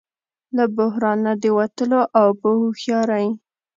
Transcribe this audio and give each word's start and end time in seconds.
له 0.55 0.63
بحران 0.77 1.17
نه 1.25 1.33
د 1.43 1.45
وتلو 1.57 2.01
او 2.19 2.27
په 2.41 2.49
هوښیارۍ 2.59 3.27